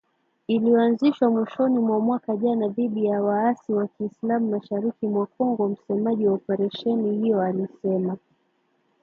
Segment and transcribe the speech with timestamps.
[0.47, 6.33] Iliyoanzishwa mwishoni mwa mwaka jana dhidi ya waasi wa kiislam mashariki mwa Kongo, msemaji wa
[6.33, 8.17] operesheni hiyo alisema